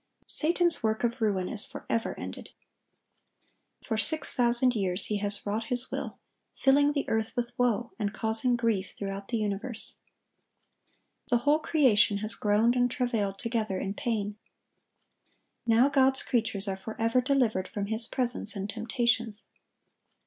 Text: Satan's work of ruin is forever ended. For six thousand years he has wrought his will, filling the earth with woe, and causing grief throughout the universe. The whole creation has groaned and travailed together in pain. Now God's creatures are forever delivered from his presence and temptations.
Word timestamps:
Satan's 0.25 0.81
work 0.81 1.03
of 1.03 1.21
ruin 1.21 1.47
is 1.47 1.67
forever 1.67 2.19
ended. 2.19 2.49
For 3.83 3.97
six 3.99 4.33
thousand 4.33 4.75
years 4.75 5.05
he 5.05 5.17
has 5.17 5.45
wrought 5.45 5.65
his 5.65 5.91
will, 5.91 6.17
filling 6.55 6.93
the 6.93 7.07
earth 7.07 7.35
with 7.35 7.51
woe, 7.59 7.91
and 7.99 8.11
causing 8.11 8.55
grief 8.55 8.95
throughout 8.97 9.27
the 9.27 9.37
universe. 9.37 9.97
The 11.29 11.37
whole 11.45 11.59
creation 11.59 12.17
has 12.17 12.33
groaned 12.33 12.75
and 12.75 12.89
travailed 12.89 13.37
together 13.37 13.77
in 13.77 13.93
pain. 13.93 14.37
Now 15.67 15.87
God's 15.87 16.23
creatures 16.23 16.67
are 16.67 16.77
forever 16.77 17.21
delivered 17.21 17.67
from 17.67 17.85
his 17.85 18.07
presence 18.07 18.55
and 18.55 18.67
temptations. 18.67 19.45